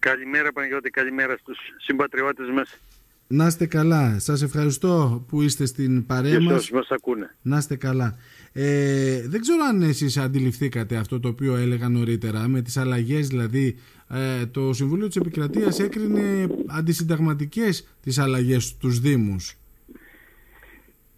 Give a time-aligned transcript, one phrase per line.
[0.00, 2.80] Καλημέρα Παναγιώτη, καλημέρα στους συμπατριώτες μας.
[3.26, 4.18] Να είστε καλά.
[4.18, 6.70] Σας ευχαριστώ που είστε στην παρέα μας.
[6.70, 7.36] μας ακούνε.
[7.42, 8.18] Να είστε καλά.
[8.52, 13.78] Ε, δεν ξέρω αν εσείς αντιληφθήκατε αυτό το οποίο έλεγα νωρίτερα με τις αλλαγές δηλαδή
[14.08, 19.59] ε, το Συμβούλιο της Επικρατείας έκρινε αντισυνταγματικές τις αλλαγές στους Δήμους.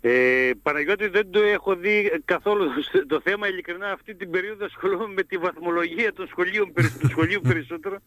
[0.05, 2.71] Ε, Παναγιώτη δεν το έχω δει καθόλου.
[3.12, 7.98] Το θέμα ειλικρινά αυτή την περίοδο ασχολούμαι με τη βαθμολογία των σχολείων, του σχολείου περισσότερο.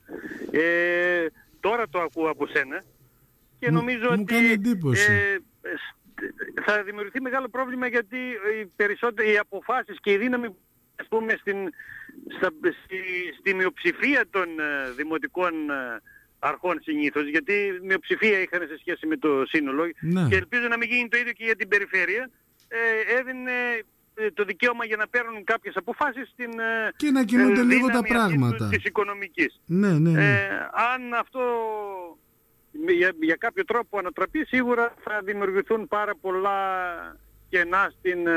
[0.52, 1.26] Ε,
[1.59, 2.84] τώρα το ακούω από σένα
[3.59, 5.38] και νομίζω μου, ότι ε,
[6.66, 8.17] θα δημιουργηθεί μεγάλο πρόβλημα γιατί
[8.62, 10.55] οι, περισσότεροι, οι αποφάσεις και η δύναμη
[10.95, 11.58] ας πούμε στην,
[12.38, 12.50] στα,
[12.84, 12.98] στη,
[13.39, 16.02] στη μειοψηφία των ε, δημοτικών ε,
[16.39, 17.53] αρχών συνήθως, γιατί
[17.84, 20.27] μειοψηφία είχαν σε σχέση με το σύνολο ναι.
[20.30, 22.30] και ελπίζω να μην γίνει το ίδιο και για την περιφέρεια,
[22.67, 23.52] ε, έδινε
[24.16, 28.02] ε, το δικαίωμα για να παίρνουν κάποιες αποφάσεις στην ε, και να κινούνται λίγο τα
[28.02, 29.61] πράγματα της οικονομικής.
[29.66, 30.23] Ναι, ναι, ναι.
[30.23, 30.48] Ε,
[30.94, 31.41] αν αυτό
[32.72, 36.59] για, για κάποιο τρόπο ανατραπεί σίγουρα θα δημιουργηθούν πάρα πολλά
[37.50, 38.28] κενά στην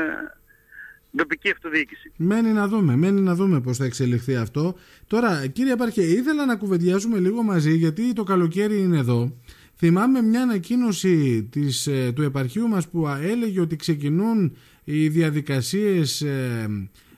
[1.17, 2.11] τοπική αυτοδιοίκηση.
[2.17, 4.75] Μένει να δούμε, μένει να δούμε πώς θα εξελιχθεί αυτό.
[5.07, 9.37] Τώρα, κύριε Παρχέ, ήθελα να κουβεντιάσουμε λίγο μαζί, γιατί το καλοκαίρι είναι εδώ.
[9.75, 16.67] Θυμάμαι μια ανακοίνωση της, ε, του επαρχείου μας που έλεγε ότι ξεκινούν οι διαδικασίες ε,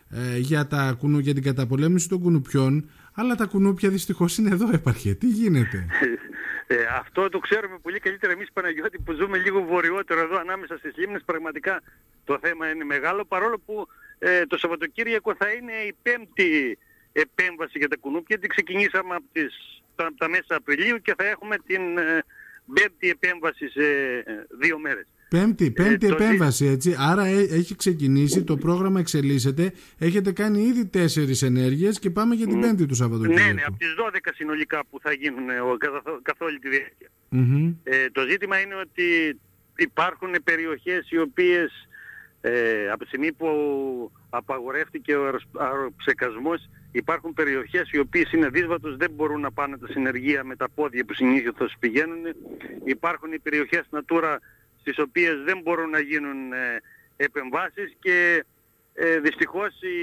[0.09, 5.13] ε, για, τα, για την καταπολέμηση των κουνουπιών, αλλά τα κουνούπια δυστυχώς είναι εδώ επαρχέ.
[5.13, 5.85] Τι γίνεται;
[6.71, 10.95] Ε, αυτό το ξέρουμε πολύ καλύτερα εμείς Παναγιώτη που ζούμε λίγο βορειότερο εδώ ανάμεσα στις
[10.95, 11.23] λίμνες.
[11.25, 11.81] Πραγματικά
[12.25, 13.87] το θέμα είναι μεγάλο παρόλο που
[14.19, 16.77] ε, το Σαββατοκύριακο θα είναι η πέμπτη
[17.11, 21.57] επέμβαση για τα κουνούπια γιατί ξεκινήσαμε από τις, τα, τα μέσα Απριλίου και θα έχουμε
[21.65, 22.23] την ε,
[22.73, 23.83] πέμπτη επέμβαση σε
[24.17, 25.07] ε, δύο μέρες.
[25.35, 26.95] Πέμπτη, ε, πέμπτη επέμβαση, έτσι.
[26.99, 29.73] Άρα ε, έχει ξεκινήσει, το πρόγραμμα εξελίσσεται.
[29.99, 32.61] Έχετε κάνει ήδη τέσσερις ενέργειες και πάμε για την mm.
[32.61, 33.47] πέμπτη του Σαββατοκύριακου.
[33.47, 35.47] Ναι, ναι, από τις 12 συνολικά που θα γίνουν
[36.21, 37.09] καθ' όλη τη διάρκεια.
[37.83, 39.39] Ε, το ζήτημα είναι ότι
[39.75, 41.87] υπάρχουν περιοχές οι οποίες
[42.41, 43.47] ε, από τη στιγμή που
[44.29, 50.43] απαγορεύτηκε ο αεροψεκασμός υπάρχουν περιοχές οι οποίες είναι δύσβατος, δεν μπορούν να πάνε τα συνεργεία
[50.43, 52.19] με τα πόδια που συνήθως πηγαίνουν.
[52.83, 54.37] Υπάρχουν οι περιοχές Natura
[54.81, 56.81] στις οποίες δεν μπορούν να γίνουν ε,
[57.17, 58.45] επεμβάσεις και
[58.93, 59.97] ε, δυστυχώς η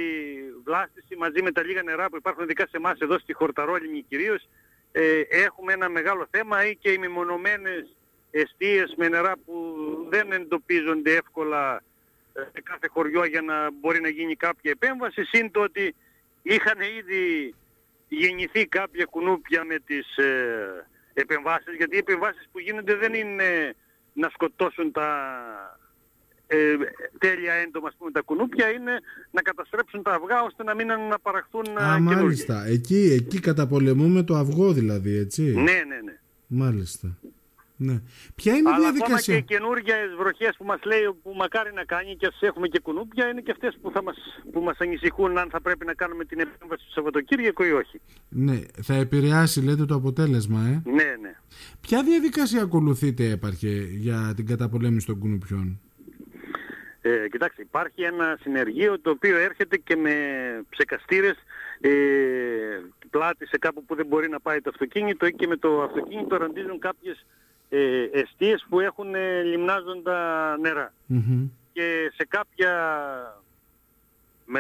[0.64, 4.48] βλάστηση μαζί με τα λίγα νερά που υπάρχουν ειδικά σε εμάς εδώ στη Χορταρόλινη κυρίως
[4.92, 7.96] ε, έχουμε ένα μεγάλο θέμα ή και οι μεμονωμένες
[8.30, 9.54] εστίες με νερά που
[10.08, 11.82] δεν εντοπίζονται εύκολα
[12.32, 15.94] ε, σε κάθε χωριό για να μπορεί να γίνει κάποια επέμβαση συν το ότι
[16.42, 17.54] είχαν ήδη
[18.08, 23.74] γεννηθεί κάποια κουνούπια με τις ε, επεμβάσεις γιατί οι επεμβάσεις που γίνονται δεν είναι
[24.18, 25.08] να σκοτώσουν τα
[26.46, 26.76] ε,
[27.18, 28.92] τέλεια έντομα, πούμε, τα κουνούπια είναι
[29.30, 32.66] να καταστρέψουν τα αυγά ώστε να μην αναπαραχθούν ε, Α, μάλιστα.
[32.66, 35.42] Εκεί, εκεί καταπολεμούμε το αυγό δηλαδή, έτσι.
[35.42, 36.18] Ναι, ναι, ναι.
[36.46, 37.18] Μάλιστα.
[37.80, 37.96] Ναι.
[38.34, 39.06] Ποια είναι η διαδικασία.
[39.06, 42.68] Αλλά ακόμα και καινούργια βροχές που μας λέει που μακάρι να κάνει και ας έχουμε
[42.68, 44.16] και κουνούπια είναι και αυτές που, θα μας,
[44.52, 48.00] που μας ανησυχούν αν θα πρέπει να κάνουμε την επέμβαση του Σαββατοκύριακο ή όχι.
[48.28, 51.36] Ναι, θα επηρεάσει λέτε το αποτέλεσμα, ε; Ναι, ναι.
[51.80, 55.80] Ποια διαδικασία ακολουθείτε έπαρχε για την καταπολέμηση των κουνουπιών;
[57.00, 60.14] Ε, κοιτάξτε, υπάρχει ένα συνεργείο το οποίο έρχεται και με
[60.68, 61.36] ψεκαστήρες
[61.80, 61.90] ε,
[63.10, 66.36] πλάτη σε κάπου που δεν μπορεί να πάει το αυτοκίνητο ή και με το αυτοκίνητο
[66.36, 67.26] ραντίζουν κάποιες
[67.68, 70.56] ε, εστίες που έχουν ε, λιμνάζοντα
[71.72, 72.72] Και σε κάποια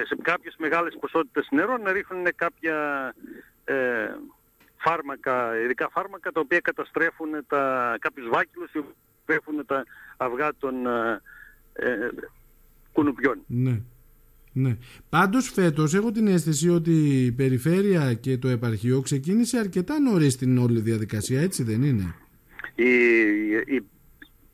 [0.06, 3.14] σε κάποιες μεγάλες ποσότητες νερό να ρίχνουν κάποια
[3.64, 3.74] ε,
[4.76, 9.84] φάρμακα, ειδικά φάρμακα τα οποία καταστρέφουν τα, κάποιους βάκυλους που καταστρέφουν τα
[10.16, 11.20] αυγά των ε,
[11.72, 12.08] ε,
[12.92, 13.38] κουνουπιών.
[13.46, 13.80] Ναι.
[14.52, 14.76] Ναι.
[15.08, 20.58] Πάντως φέτος έχω την αίσθηση ότι η περιφέρεια και το επαρχείο ξεκίνησε αρκετά νωρίς την
[20.58, 22.14] όλη διαδικασία, έτσι δεν είναι;
[22.74, 22.90] Η,
[23.74, 23.86] η,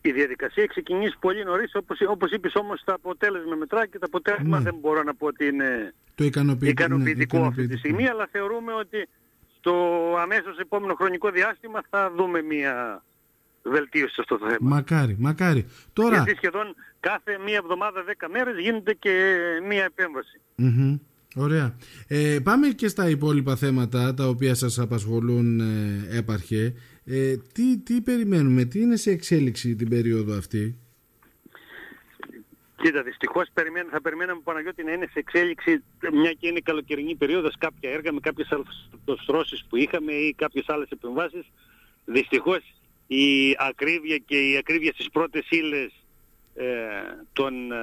[0.01, 4.59] η διαδικασία ξεκινήσει πολύ νωρίς, όπως, όπως είπες όμως το αποτέλεσμα μετρά και το αποτέλεσμα
[4.59, 4.65] ναι.
[4.65, 8.73] δεν μπορώ να πω ότι είναι το ικανοποιητικό, ικανοποιητικό ναι, αυτή τη στιγμή, αλλά θεωρούμε
[8.73, 9.09] ότι
[9.59, 9.75] στο
[10.19, 13.03] αμέσως επόμενο χρονικό διάστημα θα δούμε μια
[13.63, 14.59] βελτίωση σε αυτό το θέμα.
[14.61, 15.67] Μακάρι, μακάρι.
[15.93, 16.15] Τώρα...
[16.15, 19.37] Γιατί σχεδόν κάθε μία εβδομάδα, δέκα μέρες γίνεται και
[19.69, 20.41] μία επέμβαση.
[21.35, 21.77] Ωραία.
[22.09, 26.75] Ε, πάμε και στα υπόλοιπα θέματα τα οποία σας απασχολούν ε, έπαρχε.
[27.05, 30.79] Ε, τι, τι περιμένουμε, τι είναι σε εξέλιξη την περίοδο αυτή;
[32.85, 33.49] Κοίτα, δυστυχώς
[33.91, 35.83] θα περιμέναμε Παναγιώτη να είναι σε εξέλιξη
[36.13, 40.89] μια και είναι καλοκαιρινή περίοδος κάποια έργα με κάποιες αλφαστρώσεις που είχαμε ή κάποιες άλλες
[40.89, 41.45] επεμβάσεις.
[42.05, 42.75] Δυστυχώς
[43.07, 46.04] η ακρίβεια και η ακρίβεια στις πρώτες ύλες ε,
[47.33, 47.79] των ε,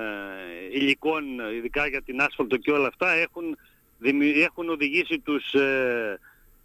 [0.72, 1.24] υλικών,
[1.56, 3.58] ειδικά για την άσφαλτο και όλα αυτά, έχουν,
[4.44, 6.20] έχουν οδηγήσει τους, ε,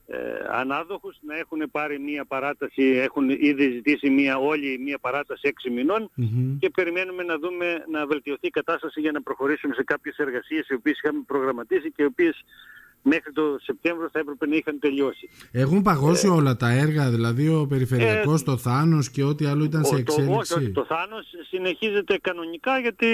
[0.09, 0.19] ε,
[0.51, 6.11] ανάδοχους να έχουν πάρει μία παράταση, έχουν ήδη ζητήσει μία, όλοι μία παράταση 6 μηνων
[6.59, 10.75] και περιμένουμε να δούμε να βελτιωθεί η κατάσταση για να προχωρήσουμε σε κάποιες εργασίες οι
[10.75, 12.45] οποίες είχαμε προγραμματίσει και οι οποίες
[13.09, 15.29] μέχρι το Σεπτέμβριο θα έπρεπε να είχαν τελειώσει.
[15.53, 19.65] Έχουν παγώσει ε, όλα τα έργα, δηλαδή ο περιφερειακός, ε, το Θάνος και ό,τι άλλο
[19.65, 23.07] ήταν σε εξέλιξη; Το, το, το Θάνος συνεχίζεται κανονικά γιατί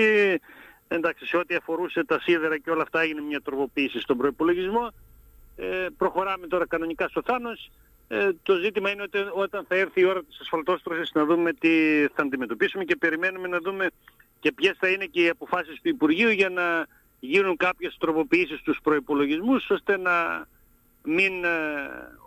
[0.89, 4.93] εντάξει, σε ό,τι αφορούσε τα σίδερα και όλα αυτά έγινε μια τροποποίηση στον προϋπολογισμό.
[5.57, 7.71] Ε, προχωράμε τώρα κανονικά στο Θάνος.
[8.09, 11.69] Ε, το ζήτημα είναι ότι όταν θα έρθει η ώρα της ασφαλτόστρωσης να δούμε τι
[12.15, 13.87] θα αντιμετωπίσουμε και περιμένουμε να δούμε
[14.41, 16.87] και ποιες θα είναι και οι αποφάσεις του Υπουργείου για να
[17.25, 20.47] γίνουν κάποιες τροποποιήσεις στους προϋπολογισμούς ώστε να
[21.05, 21.49] μην, ε,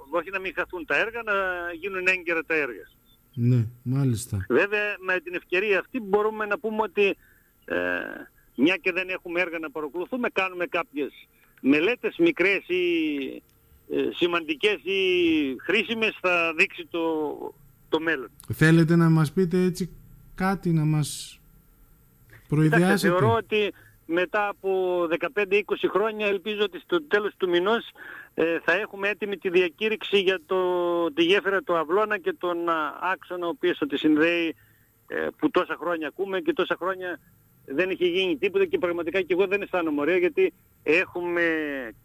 [0.09, 1.33] όχι να μην χαθούν τα έργα, να
[1.73, 2.87] γίνουν έγκαιρα τα έργα.
[3.33, 4.45] Ναι, μάλιστα.
[4.49, 7.17] Βέβαια με την ευκαιρία αυτή μπορούμε να πούμε ότι
[7.65, 7.77] ε,
[8.55, 11.27] μια και δεν έχουμε έργα να παρακολουθούμε, κάνουμε κάποιες
[11.61, 12.83] μελέτες μικρές ή
[13.89, 14.99] ε, σημαντικές ή
[15.61, 17.01] χρήσιμες θα δείξει το,
[17.89, 18.29] το μέλλον.
[18.53, 19.89] Θέλετε να μας πείτε έτσι
[20.35, 21.39] κάτι να μας
[22.47, 23.17] προειδιάσετε.
[23.17, 23.73] θεωρώ ότι
[24.05, 24.99] μετά από
[25.35, 27.89] 15-20 χρόνια ελπίζω ότι στο τέλος του μηνός
[28.33, 30.57] ε, θα έχουμε έτοιμη τη διακήρυξη για το,
[31.13, 32.57] τη γέφυρα του Αυλώνα και τον
[33.13, 34.55] άξονα ο οποίος θα τη συνδέει
[35.07, 37.19] ε, που τόσα χρόνια ακούμε και τόσα χρόνια
[37.65, 40.53] δεν είχε γίνει τίποτα και πραγματικά και εγώ δεν αισθάνομαι ωραία γιατί
[40.83, 41.43] έχουμε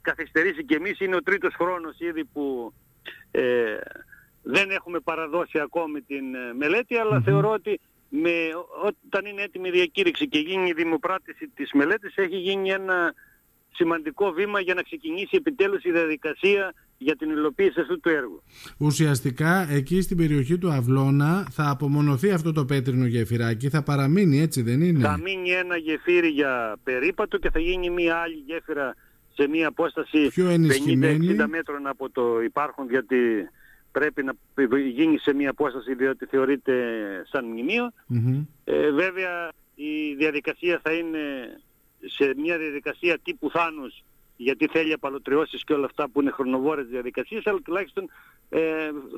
[0.01, 2.73] καθυστερήσει και εμείς, είναι ο τρίτος χρόνος ήδη που
[3.31, 3.77] ε,
[4.43, 8.31] δεν έχουμε παραδώσει ακόμη την ε, μελέτη αλλά θεωρώ ότι με,
[8.87, 13.15] όταν είναι έτοιμη η διακήρυξη και γίνει η δημοπράτηση της μελέτης έχει γίνει ένα
[13.71, 18.43] σημαντικό βήμα για να ξεκινήσει επιτέλους η διαδικασία για την υλοποίηση αυτού του έργου.
[18.79, 24.63] Ουσιαστικά εκεί στην περιοχή του Αυλώνα θα απομονωθεί αυτό το πέτρινο γεφυράκι, θα παραμείνει έτσι
[24.63, 28.95] δεν είναι; Θα μείνει ένα γεφύρι για περίπατο και θα γίνει μια άλλη γέφυρα
[29.33, 33.17] σε μια απόσταση 50-60 μέτρων από το υπάρχον γιατί
[33.93, 34.33] πρέπει να
[34.93, 36.75] γίνει σε μια απόσταση διότι θεωρείται
[37.31, 37.93] σαν μνημείο.
[38.65, 41.19] Ε, βέβαια η διαδικασία θα είναι
[42.05, 44.03] σε μια διαδικασία τύπου θάνους
[44.37, 48.11] γιατί θέλει απαλωτριώσεις και όλα αυτά που είναι χρονοβόρες διαδικασίες, αλλά τουλάχιστον
[48.49, 48.61] ε,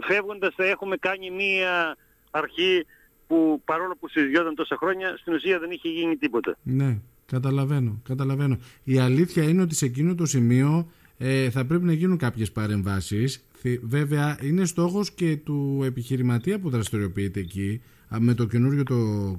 [0.01, 1.97] φεύγοντας θα έχουμε κάνει μία
[2.31, 2.87] αρχή
[3.27, 6.57] που παρόλο που συζητιόταν τόσα χρόνια, στην ουσία δεν είχε γίνει τίποτα.
[6.63, 8.59] Ναι, καταλαβαίνω, καταλαβαίνω.
[8.85, 10.91] Η αλήθεια είναι ότι σε εκείνο το σημείο
[11.25, 13.45] ε, θα πρέπει να γίνουν κάποιες παρεμβάσεις.
[13.83, 17.81] Βέβαια είναι στόχος και του επιχειρηματία που δραστηριοποιείται εκεί
[18.19, 19.37] με το καινούριο το,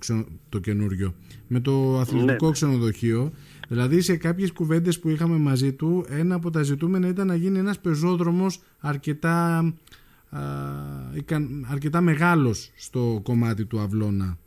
[0.49, 1.13] το καινούριο,
[1.47, 2.51] με το αθλητικό ναι.
[2.51, 3.31] ξενοδοχείο
[3.67, 7.57] Δηλαδή σε κάποιες κουβέντες που είχαμε μαζί του ένα από τα ζητούμενα ήταν να γίνει
[7.57, 9.57] ένας πεζόδρομος αρκετά,
[10.29, 10.39] α,
[11.67, 14.37] αρκετά μεγάλος στο κομμάτι του Αυλώνα.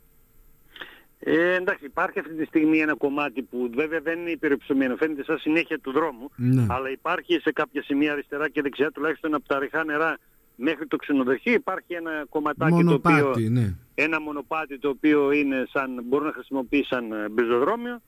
[1.19, 5.37] Ε, εντάξει, υπάρχει αυτή τη στιγμή ένα κομμάτι που βέβαια δεν είναι υπερυψωμένο, φαίνεται σαν
[5.37, 6.65] συνέχεια του δρόμου, ναι.
[6.69, 10.17] αλλά υπάρχει σε κάποια σημεία αριστερά και δεξιά, τουλάχιστον από τα ριχά νερά
[10.55, 13.75] μέχρι το ξενοδοχείο, υπάρχει ένα κομματάκι μονοπάτι, το οποίο, ναι.
[13.95, 18.01] ένα μονοπάτι το οποίο είναι σαν, μπορούν να χρησιμοποιήσουν σαν πεζοδρόμιο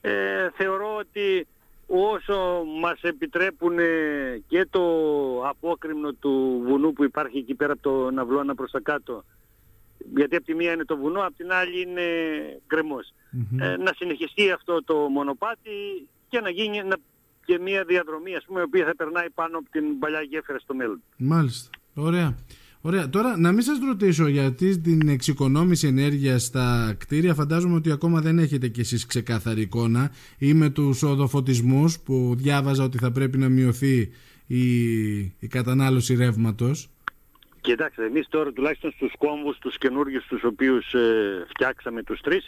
[0.00, 1.46] ε, θεωρώ ότι
[1.86, 3.76] όσο μας επιτρέπουν
[4.46, 4.82] και το
[5.48, 9.24] απόκριμνο του βουνού που υπάρχει εκεί πέρα από το Ναυλώνα προς τα κάτω
[10.16, 12.02] γιατί από τη μία είναι το βουνό, από την άλλη είναι
[13.58, 16.78] ε, να συνεχιστεί αυτό το μονοπάτι και να γίνει
[17.44, 20.74] και μια διαδρομή ας πούμε, η οποία θα περνάει πάνω από την παλιά γέφυρα στο
[20.74, 21.02] μέλλον.
[21.16, 21.70] Μάλιστα.
[21.94, 22.36] Ωραία.
[22.80, 23.08] Ωραία.
[23.08, 28.38] Τώρα να μην σας ρωτήσω γιατί την εξοικονόμηση ενέργειας στα κτίρια φαντάζομαι ότι ακόμα δεν
[28.38, 33.48] έχετε κι εσείς ξεκάθαρη εικόνα ή με τους οδοφωτισμούς που διάβαζα ότι θα πρέπει να
[33.48, 34.10] μειωθεί
[34.46, 36.88] η, η κατανάλωση ρεύματος.
[37.64, 42.46] Κοιτάξτε, εμείς τώρα τουλάχιστον στους κόμβους, τους καινούργιους τους οποίους ε, φτιάξαμε τους τρεις,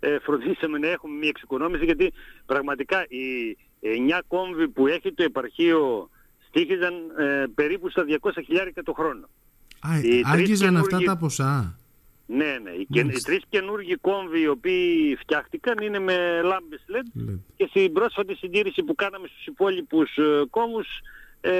[0.00, 2.12] ε, φροντίσαμε να έχουμε μια εξοικονόμηση γιατί
[2.46, 6.10] πραγματικά οι 9 κόμβοι που έχει το επαρχείο
[6.48, 9.28] στήχιζαν ε, περίπου στα 200 χιλιάρικα το χρόνο.
[9.80, 9.90] Α,
[10.32, 11.78] άγγιζαν αυτά τα ποσά.
[12.26, 12.70] Ναι, ναι.
[12.70, 17.92] Οι, και, οι τρεις καινούργιοι κόμβοι οι οποίοι φτιάχτηκαν είναι με λάμπες LED, και στην
[17.92, 20.86] πρόσφατη συντήρηση που κάναμε στους υπόλοιπους ε, κόμβους
[21.40, 21.52] ε,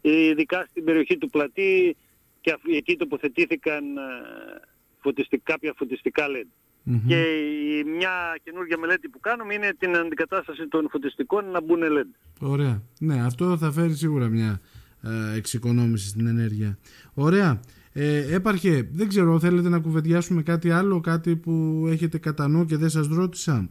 [0.00, 1.96] ειδικά στην περιοχή του πλατή
[2.40, 6.46] και εκεί τοποθετήθηκαν ε, κάποια φωτιστικά LED.
[7.06, 12.38] Και η, μια καινούργια μελέτη που κάνουμε είναι την αντικατάσταση των φωτιστικών να μπουν LED.
[12.40, 12.82] Ωραία.
[13.00, 14.60] Ναι, αυτό θα φέρει σίγουρα μια
[15.02, 16.78] ε, εξοικονόμηση στην ενέργεια.
[17.14, 17.60] Ωραία.
[17.92, 22.76] Ε, έπαρχε, δεν ξέρω, θέλετε να κουβεντιάσουμε κάτι άλλο, κάτι που έχετε κατά νου και
[22.76, 23.70] δεν σας ρώτησα;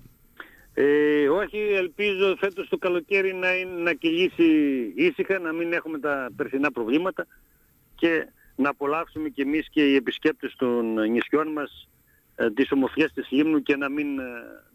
[0.74, 4.44] Ε, όχι, ελπίζω φέτος το καλοκαίρι να, είναι, να κυλήσει
[4.96, 7.28] ήσυχα, να μην έχουμε τα περσινά προβλήματα
[7.96, 11.88] και να απολαύσουμε και εμείς και οι επισκέπτες των νησιών μας
[12.36, 14.24] ε, τις ομορφιές της Λίμνου και να μην ε,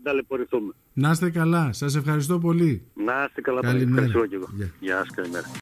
[0.02, 0.72] ταλαιπωρηθούμε.
[0.92, 1.72] Να είστε καλά.
[1.72, 2.82] Σας ευχαριστώ πολύ.
[2.94, 3.60] Να είστε καλά.
[3.60, 4.02] Καλημέρα.
[4.02, 4.48] Ευχαριστώ και εγώ.
[4.80, 5.46] Γεια σας, καλημέρα.